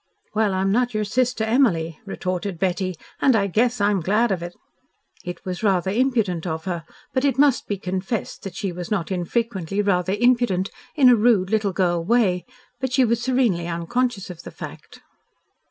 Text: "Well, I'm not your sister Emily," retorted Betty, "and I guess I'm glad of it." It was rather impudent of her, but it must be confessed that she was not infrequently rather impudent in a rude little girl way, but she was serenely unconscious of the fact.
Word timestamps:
"Well, 0.33 0.55
I'm 0.55 0.71
not 0.71 0.95
your 0.95 1.03
sister 1.03 1.43
Emily," 1.43 1.99
retorted 2.07 2.57
Betty, 2.57 2.95
"and 3.21 3.35
I 3.35 3.45
guess 3.45 3.79
I'm 3.79 3.99
glad 4.01 4.31
of 4.31 4.41
it." 4.41 4.55
It 5.23 5.45
was 5.45 5.61
rather 5.61 5.91
impudent 5.91 6.47
of 6.47 6.65
her, 6.65 6.85
but 7.13 7.23
it 7.23 7.37
must 7.37 7.67
be 7.67 7.77
confessed 7.77 8.41
that 8.41 8.55
she 8.55 8.71
was 8.71 8.89
not 8.89 9.11
infrequently 9.11 9.79
rather 9.79 10.13
impudent 10.13 10.71
in 10.95 11.07
a 11.07 11.15
rude 11.15 11.51
little 11.51 11.69
girl 11.71 12.03
way, 12.03 12.45
but 12.79 12.91
she 12.91 13.05
was 13.05 13.21
serenely 13.21 13.67
unconscious 13.67 14.31
of 14.31 14.41
the 14.41 14.49
fact. 14.49 15.01